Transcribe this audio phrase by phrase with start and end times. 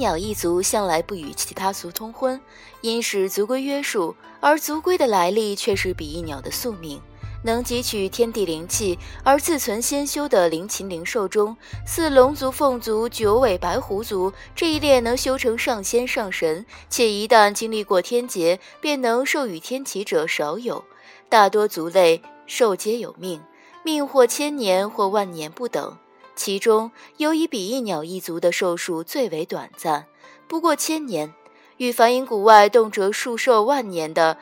[0.00, 2.40] 鸟一族向来不与其他族通婚，
[2.80, 7.00] 因使族规约束，而族规的来历却是比翼鸟的宿命。
[7.42, 20.84] 能汲取天地灵气而自存仙修的灵禽灵兽中，似龙族、凤族、九尾白狐族这一列能修成上仙上神，且一旦经历过天劫便能授予天启者少有。
[21.28, 23.40] 大多族类兽皆有命，
[23.82, 25.96] 命或千年或万年不等。
[26.34, 30.06] 其中尤以比翼鸟一族的寿数最为短暂，
[30.48, 31.32] 不过千年，
[31.76, 34.38] 与梵音谷外动辄数寿万年的。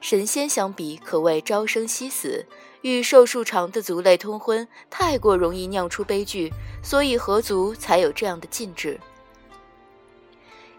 [0.00, 2.46] 神仙相比，可谓朝生夕死。
[2.82, 9.00] 与寿数长的族类通婚，太过容易酿出悲剧，所以合族才有这样的禁制。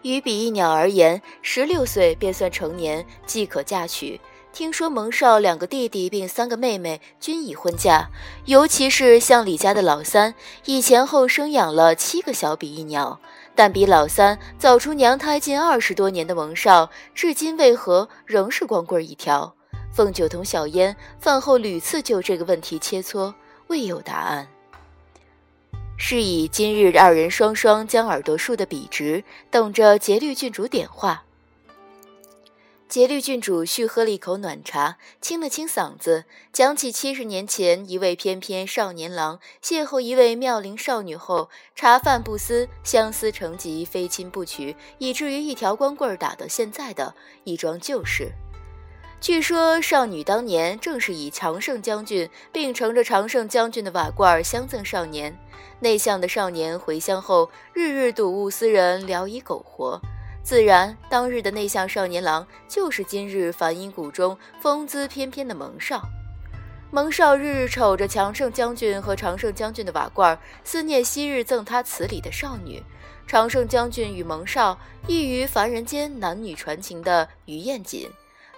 [0.00, 4.18] 与比翼鸟而言，十六岁便算成年，即可嫁娶。
[4.52, 8.08] 听说蒙少两个弟弟并三个妹妹均已婚嫁，
[8.46, 10.34] 尤其是像李家的老三，
[10.64, 13.18] 已前后生养了七个小比翼鸟。
[13.54, 19.54] 但比老三早出娘胎近二十多年的蒙少，至今为何仍是光棍一条？
[19.92, 23.32] 凤九同小烟饭后屡次就这个问题切磋，
[23.68, 24.46] 未有答案。
[25.96, 31.22] 是以今日二人双双将耳朵竖得笔直，等着节律郡主点化。
[32.90, 48.32] 节律郡主续喝了一口暖茶，清了清嗓子，讲起七十年前一位翩翩少年郎邂逅一位妙龄少女后，茶饭不思，相思成疾，非亲不娶，以至于一条光棍打到现在的一桩旧事。
[49.20, 55.38] 据说少女当年正是以长胜将军并乘着长胜将军的瓦罐相赠少年，
[55.78, 60.00] 内向的少年回乡后，日日睹物思人，聊以苟活。
[60.42, 66.02] 自然，当日的内向少年郎就是今日梵音谷中风姿翩翩的蒙少。
[66.90, 72.82] 蒙少日日瞅着强盛将军和长胜将军的瓦罐，思念昔日赠他词里的少女。
[73.28, 78.10] 长胜将军与蒙少异于凡人间男女传情的于艳锦。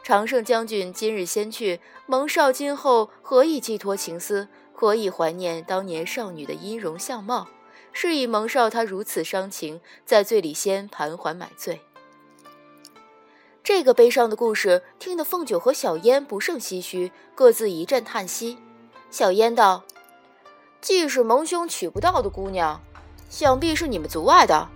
[0.02, 4.48] 长胜将军今日先去，蒙少今后何以寄托情思？
[4.72, 7.46] 何以怀念当年少女的音容相貌？
[7.92, 11.80] 是以蒙少他如此伤情，在醉里先盘桓买醉。
[13.62, 18.58] 这个悲伤的故事听得凤九和小烟不胜唏嘘，各自一阵叹息。
[19.10, 19.84] 小烟道
[20.80, 22.80] ：“既是蒙兄娶不到的姑娘，
[23.28, 24.68] 想必是你们族外的。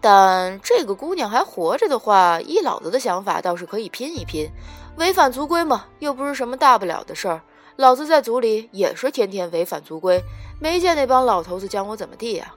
[0.00, 4.50] 但这个姑娘还活着的话，依老子的想法，倒是可以拼一拼。
[4.96, 7.42] 违反族规嘛，又不是什么大不了的事儿。
[7.76, 10.22] 老子在族里也是天天违反族规。”
[10.60, 12.54] 没见那帮老头子将我怎么地呀？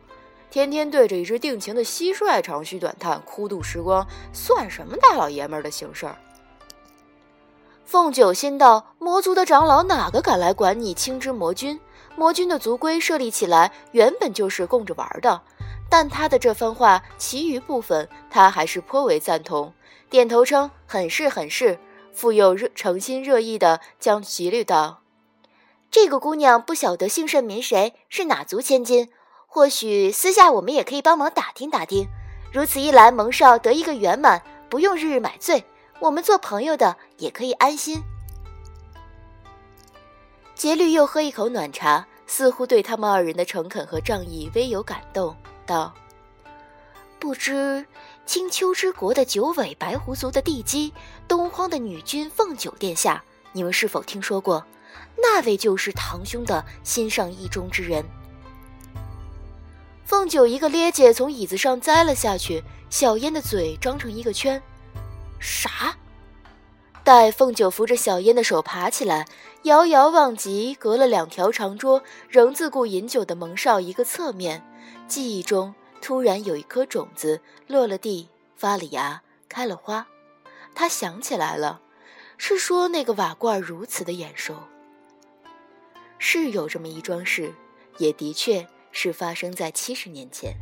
[0.49, 6.15] 天天对着一只定情的蟋蟀长吁短叹，哭度时光，算什么大老爷们儿的行事儿？
[7.85, 11.79] 凤九心道：魔族的长老哪个敢来管你青之魔君？
[12.15, 15.41] 魔君的族规设立起来，原本就是供着玩的。
[15.89, 19.73] 但他的这番话，其余部分他还是颇为赞同，
[20.09, 21.79] 点头称很是很是，
[22.13, 25.01] 复又热诚心热意地将吉律道。
[25.89, 29.09] 这个姑娘不晓得姓甚名谁，是哪族千金？
[29.47, 32.07] 或许私下我们也可以帮忙打听打听。
[32.51, 35.63] 如此一来，蒙少得一个圆满，不用日日买醉，
[35.99, 38.03] 我们做朋友的也可以安心。
[40.53, 45.93] 杰律又喝一口暖茶，似乎对他们二人的诚恳和仗义微有感动，道
[47.19, 47.85] ：“不知
[48.25, 50.93] 青丘之国的九尾白狐族的地基，
[51.27, 53.23] 东荒的女君凤九殿下，
[53.53, 54.63] 你们是否听说过？”
[55.17, 58.03] 那位就是堂兄的心上意中之人。
[60.05, 64.61] 凤九一个趔趄从椅子上栽了下去，小烟的嘴张成一个圈。
[65.39, 65.95] 啥？
[67.03, 69.25] 待凤九扶着小烟的手爬起来，
[69.63, 74.65] 遥遥望及隔了两条长桌仍自顾饮酒的蒙少一个侧面，
[75.07, 80.07] 记忆中突然有一颗种子落了地，发了芽，开了花。
[80.75, 81.81] 他想起来了，
[82.37, 84.55] 是说那个瓦罐如此的眼熟。
[86.19, 87.53] 是有这么一桩事，
[87.97, 90.55] 也的确是发生在七十年前。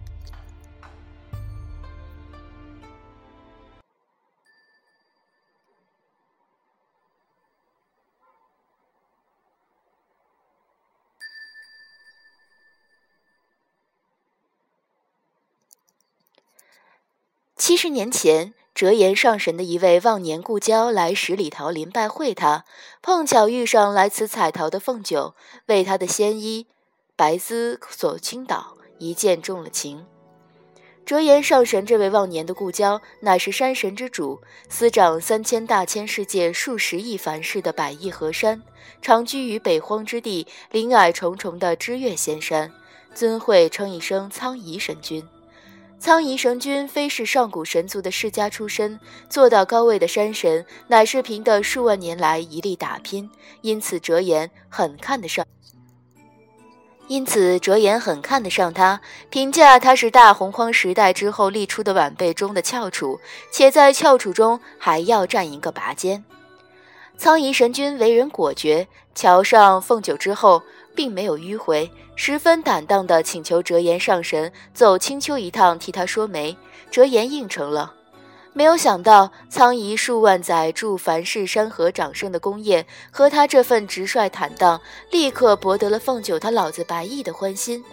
[17.56, 18.54] 七十年前。
[18.76, 22.66] 折颜上神的一位忘年故交来十里桃林拜会他，
[23.02, 25.34] 碰巧遇上来此采桃的凤九，
[25.68, 26.68] 为他的仙衣
[27.16, 30.06] 白丝所倾倒，一见中了情。
[31.06, 38.62] 折颜上神这位忘年的故交，乃是山神之主，司掌三千大千世界数十亿凡世的百亿河山，
[39.02, 42.74] 常居于北荒之地林霭重重的知月仙山，
[43.14, 45.26] 尊讳称一声苍夷神君。
[46.06, 53.28] 苍夷神君非是上古神族的世家出身，做到高位的山神，乃是凭的数万年来一力打拼，
[53.62, 55.44] 因此折颜很看得上。
[57.08, 63.20] 因此，哲言很看得上他，评价他是大洪荒时代之后立出的晚辈中的翘楚，
[63.52, 66.24] 且在翘楚中还要占一个拔尖。
[67.18, 70.62] 苍夷神君为人果决，桥上奉酒之后，
[70.94, 76.56] 并没有迂回，十分坦荡地请求折颜上神走青丘一趟，替他说媒。
[76.92, 77.94] 折颜应承了。
[78.54, 84.80] 没有想到，苍夷数万载筑凡世山河掌声的功业，和他这份直率坦荡，
[85.12, 87.84] 立刻博得了凤九他老子白毅的欢心。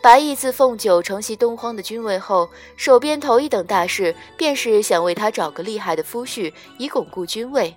[0.00, 7.76] 白毅自凤九承袭东荒的君位后，手边头一等大事，便是想为他找个厉害的夫婿，以巩固君位。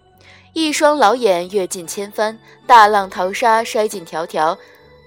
[0.53, 2.37] 一双老眼阅尽千帆，
[2.67, 4.57] 大浪淘沙筛尽迢迢，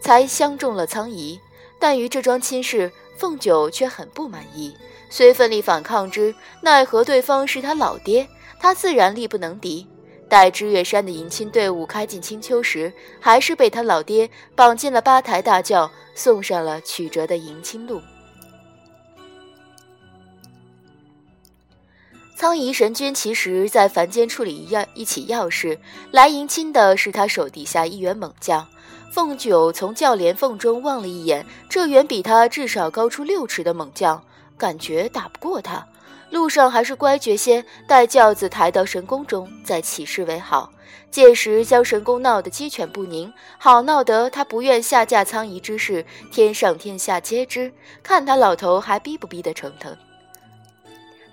[0.00, 1.38] 才相中了苍夷。
[1.78, 4.74] 但于这桩亲事，凤九却很不满意。
[5.10, 8.26] 虽奋力反抗之，奈何对方是他老爹，
[8.58, 9.86] 他自然力不能敌。
[10.28, 12.90] 待知月山的迎亲队伍开进青丘时，
[13.20, 18.00] 还是被他老爹绑进了八抬大轿，送上了曲折的迎亲路。
[22.44, 25.80] 苍夷神君其实在凡间处理一样一起要事，
[26.10, 28.68] 来迎亲的是他手底下一员猛将。
[29.10, 34.22] 凤九从轿帘缝中望了一眼，这远比他至少高出六尺的猛将。
[34.58, 35.86] 感觉打不过他，
[36.28, 40.70] 路上还是乖觉些，待轿子抬到神宫中再起事为好。
[41.10, 47.72] 届时将神宫闹得鸡犬不宁，好闹得他不愿下嫁苍夷之事，天上天下皆知。
[48.02, 49.96] 看他老头还逼不逼得成腾？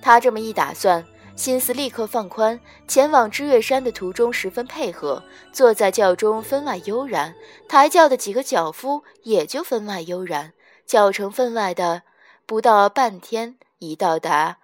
[0.02, 1.06] 他这么一打算，
[1.36, 7.36] 心思立刻放宽，前往知月山的途中十分配合，坐在轿中分外悠然。
[7.70, 10.54] 抬轿的几个脚夫也就分外悠然，
[10.86, 12.04] 脚程分外的。
[12.46, 14.58] 不到半天，已到达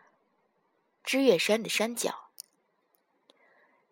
[1.03, 2.26] 知月山的山脚。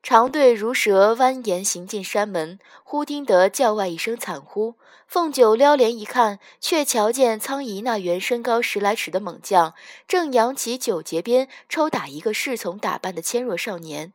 [0.06, 4.76] 长队如蛇蜿蜒行进山门，忽听得轿外一声惨呼。
[5.08, 9.74] 凤九撩帘一看，却瞧见苍夷那员身高十来尺的猛将，
[10.08, 14.14] 正扬起九节鞭抽打一个侍从打扮的纤弱少年。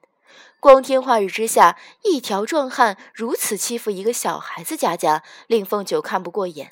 [0.60, 6.70] 光天化日之下，一条壮汉如此欺负一个小孩子家家，令凤九看不过眼。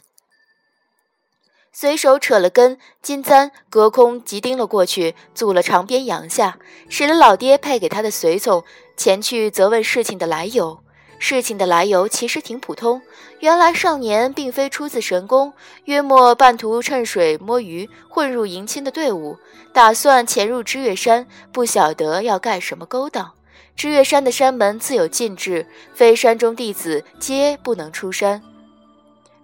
[1.81, 6.59] 随手扯了根金簪，隔空急盯了过去，阻了长鞭扬下，
[6.89, 8.65] 使了老爹派给他的随从
[8.97, 10.81] 前去责问事情的来由。
[11.21, 13.01] 事情的来由其实挺普通，
[13.39, 15.53] 原来少年并非出自神宫，
[15.85, 19.39] 约莫半途趁水摸鱼，混入迎亲的队伍，
[19.73, 23.31] 打算潜入知月山，不晓得要干什么勾当。
[23.77, 25.65] 知月山的山门自有禁制，
[25.95, 28.43] 非山中弟子皆不能出山。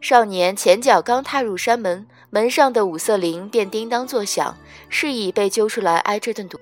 [0.01, 2.05] 少年前脚刚踏入山门。
[2.35, 4.59] 门上的五色铃便叮当作响，
[4.89, 6.59] 是以被揪出来挨这顿毒。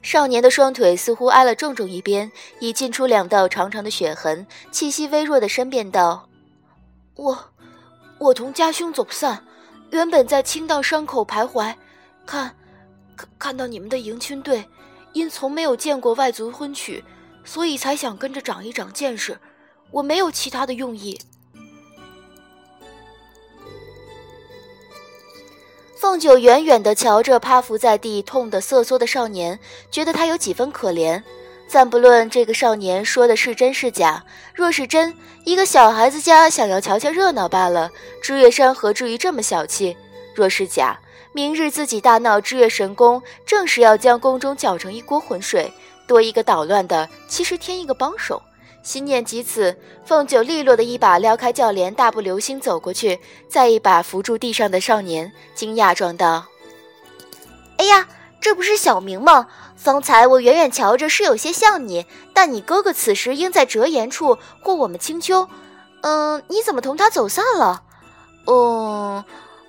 [0.00, 2.30] 少年的双腿似乎挨了重重一鞭，
[2.60, 6.28] 已浸出两道长长的血痕，气息微弱的申辩道
[7.18, 7.36] ：“我，
[8.18, 9.44] 我同家兄走散，
[9.90, 11.74] 原本在青道山口徘徊，
[12.24, 12.54] 看，
[13.16, 14.64] 看看到你们的迎亲队，
[15.14, 17.02] 因从没有见过外族婚娶，
[17.44, 19.36] 所以才想跟着长一长见识。
[19.90, 21.20] 我没有其他的用意。”
[26.04, 29.58] 凤九远远地瞧着趴伏在地、痛得瑟缩的少年，
[29.90, 31.22] 觉得他有几分可怜。
[31.66, 37.90] 暂不论这个少年说的是真是假，若是真，一个小孩子家想要瞧瞧热闹罢了。
[38.20, 39.96] 知月山何至于这么小气？
[40.34, 41.00] 若是假，
[41.32, 45.72] 明日自己大闹知月神宫，正是要将宫中搅成一锅浑水，
[46.06, 48.42] 多一个捣乱的，其实添一个帮手。
[48.84, 56.44] 心念及此，凤九利落的一把撩开轿帘，大步流星走过去，再一把扶住地上的少年，惊讶状道
[57.78, 58.06] ：“哎呀，
[58.42, 59.48] 这不是小明吗？
[59.74, 65.48] 方才我远远瞧着是有些像你，但你哥哥此时应在折颜处或我们青丘。
[66.02, 67.82] 嗯，你怎么同他走散了？
[68.46, 69.24] 嗯，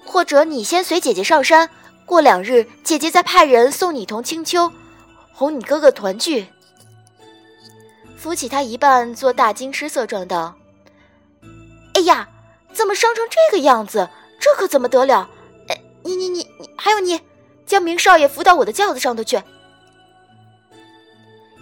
[0.05, 1.69] 或者你先随姐姐上山，
[2.05, 4.69] 过两日姐姐再派人送你同青丘，
[5.33, 6.47] 哄你哥哥团聚。”
[8.17, 10.55] 扶起他一半，做大惊失色状道
[11.93, 12.27] ：“哎呀，
[12.73, 14.09] 怎么伤成这个样子？
[14.39, 15.29] 这可怎么得了？
[15.67, 17.21] 哎，你你你你，还有你，
[17.65, 19.41] 将明少爷扶到我的轿子上头去。”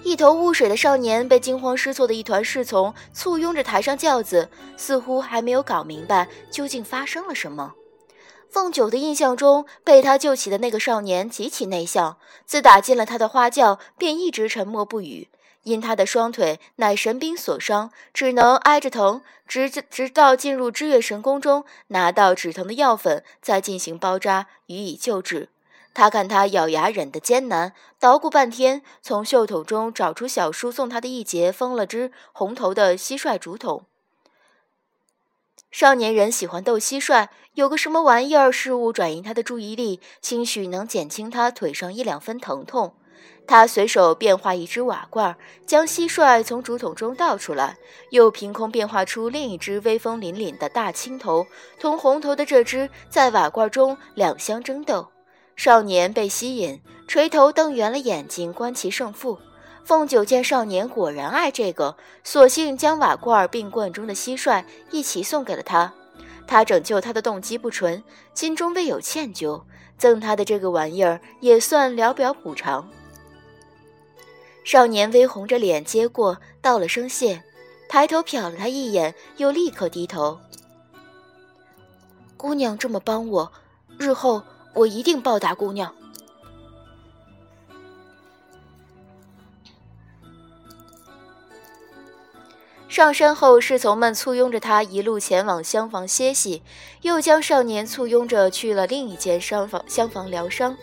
[0.03, 7.74] 一头雾水的少年被惊慌失措的一团侍从簇拥着抬上轿子，似乎还没有搞明白究竟发生了什么。
[8.50, 15.29] 凤九的印象中，被他救起的那个少年极其内向，自打进了他的花轿，便一直沉默不语。
[15.63, 25.50] 因他的双腿乃神兵所伤，只能挨着疼，直直到进入知月神宫中拿到止疼的药粉，再进行包扎予以救治。
[25.93, 33.86] 他看他咬牙忍得艰难，捣鼓半天，从袖筒中找出小叔送他的一截封了只红头的蟋蟀竹筒。
[35.72, 42.96] 少年人喜欢逗蟋蟀，有个什么玩意儿事物转移他的注意力，兴许能减轻他腿上一两分疼痛。
[43.45, 45.35] 他随手变化一只瓦罐，
[45.65, 47.77] 将蟋蟀从竹筒中倒出来，
[48.09, 51.45] 又凭空变化出另一只威风凛凛的大青头，
[51.79, 55.07] 同红头的这只在瓦罐中两相争斗。
[55.55, 59.38] 少年被吸引，垂头瞪圆了眼睛观其胜负。
[59.83, 65.93] 凤九见少年果然爱这个，索性将瓦罐并罐中的蟋蟀一起送给了他。
[66.47, 68.01] 他拯救他的动机不纯，
[68.33, 69.62] 心中未有歉疚，
[69.97, 72.89] 赠他的这个玩意儿也算聊表补偿。
[74.63, 77.43] 少年微红着脸接过，道了声谢，
[77.89, 80.39] 抬头瞟了他一眼，又立刻低头。
[82.38, 83.51] 姑娘这么帮我，
[83.98, 84.41] 日后
[84.74, 85.93] 我一定报答姑娘。
[92.88, 96.62] 上山后，侍从们簇拥着他一路前往厢房歇息，
[97.01, 100.77] 又将少年簇拥着去了另一间厢房厢房疗伤。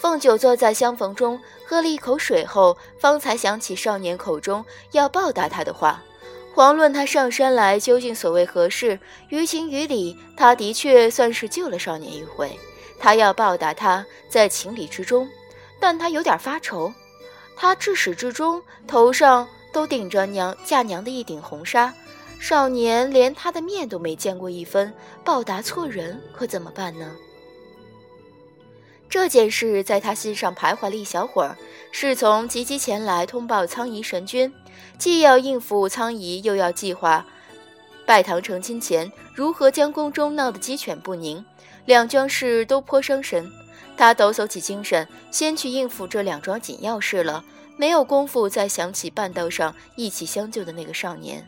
[0.00, 6.02] 凤九坐在厢房中，喝了一口水后，方才想起少年口中要报答他的话。
[6.54, 12.50] 遑论他上山来究竟所谓何事，于情于理，他的确算是救了少年一回。
[12.98, 15.28] 他要报答他，在情理之中，
[15.78, 16.92] 但他有点发愁。
[17.54, 19.46] 他至始至终头上。
[19.72, 21.94] 都顶着娘嫁娘的一顶红纱，
[22.40, 24.92] 少年连他的面都没见过一分，
[25.24, 27.08] 报答错人可怎么办呢？
[29.10, 31.58] 这件事在他心上徘徊了一小会儿，
[31.90, 34.52] 侍从急急前来通报苍夷神君，
[34.98, 37.26] 既要应付苍夷，又要计划
[38.06, 41.44] 拜堂成亲前如何将宫中闹得鸡犬不宁，
[41.86, 43.50] 两桩事都颇伤神。
[43.96, 47.44] 他抖擞起精神，先去应付这两桩紧要事了。
[47.76, 51.44] 没有功夫再想起半道上一起相救的那个少年。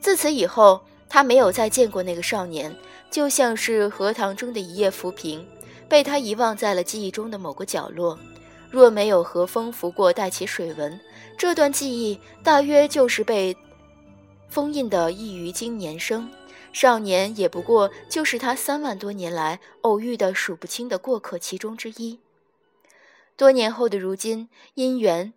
[0.00, 2.74] 自此以后，他没有再见过那个少年，
[3.12, 5.46] 就像是荷塘中的一叶浮萍，
[5.86, 8.18] 被他遗忘在了记忆中的某个角落。
[8.70, 10.98] 若没有和风拂过带起水纹，
[11.36, 13.54] 这段记忆大约就是被
[14.48, 16.28] 封印的一于经年生。
[16.72, 22.18] 少年也不过就是他三万多年来偶遇的数不清的过客其中之一。
[23.36, 25.34] 多年后的如今，因缘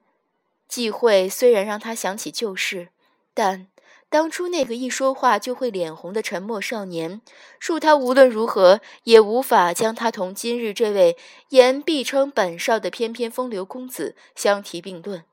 [0.69, 2.87] 际会虽然让他想起旧事，
[3.33, 3.67] 但
[4.09, 7.21] 当初那个一说话就会脸红的沉默少年，
[7.61, 11.17] 恕他无论如何也无法将他同今日这位
[11.49, 15.23] 言必称本少的翩翩风流公子相提并论。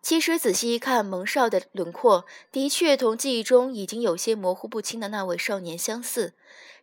[0.00, 6.32] 其实仔细一看，蒙少的轮廓的确同记忆中已经有些模糊不清的那位少年相似。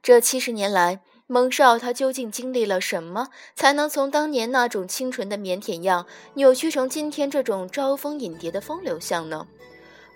[0.02, 9.48] 这七十年来，蒙少他究竟经历了什么，才能从当年那种清纯的腼腆样，扭曲成今天这种招蜂引蝶的风流相呢？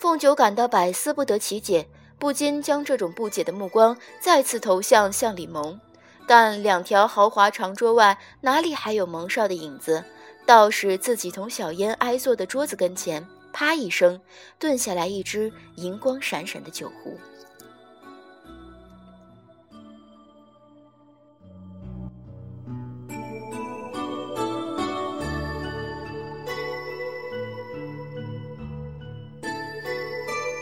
[0.04, 1.88] 凤九感到百思不得其解，
[2.20, 5.80] 不禁将这种不解的目光再次投向向李蒙。
[6.28, 10.04] 但两条豪华长桌外哪里还有蒙少的影子？
[10.46, 14.20] 倒是自己同小烟挨坐的桌子跟前，啪一声，
[14.60, 17.18] 顿下来一只银光闪闪的酒壶。